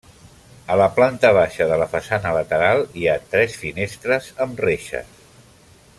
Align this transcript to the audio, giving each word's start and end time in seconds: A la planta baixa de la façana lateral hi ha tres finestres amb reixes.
A 0.75 0.77
la 0.79 0.87
planta 0.99 1.29
baixa 1.37 1.67
de 1.73 1.77
la 1.81 1.87
façana 1.91 2.33
lateral 2.37 2.83
hi 3.01 3.07
ha 3.13 3.21
tres 3.35 3.59
finestres 3.65 4.31
amb 4.47 4.65
reixes. 4.69 5.17